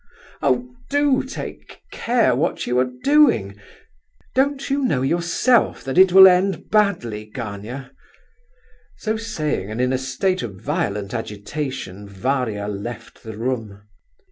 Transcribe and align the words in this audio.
Oh! 0.41 0.67
do 0.89 1.21
take 1.21 1.79
care 1.91 2.35
what 2.35 2.65
you 2.65 2.79
are 2.79 2.89
doing! 3.03 3.55
Don't 4.33 4.67
you 4.67 4.83
know 4.83 5.03
yourself 5.03 5.83
that 5.83 5.95
it 5.99 6.11
will 6.11 6.27
end 6.27 6.71
badly, 6.71 7.25
Gania?" 7.25 7.91
So 8.97 9.15
saying, 9.15 9.69
and 9.69 9.79
in 9.79 9.93
a 9.93 9.99
state 9.99 10.41
of 10.41 10.59
violent 10.59 11.13
agitation, 11.13 12.09
Varia 12.09 12.67
left 12.67 13.21
the 13.21 13.37
room. 13.37 13.83